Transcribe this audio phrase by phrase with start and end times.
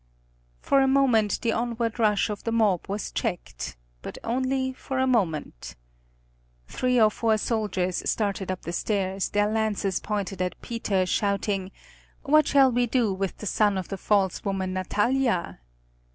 [0.61, 5.05] For a moment the onward rush of the mob was checked, but only for a
[5.05, 5.75] moment.
[6.67, 11.69] Three or four soldiers started up the stairs, their lances pointed at Peter, shouting,
[12.23, 15.59] "What shall we do with the son of the false woman Natalia?"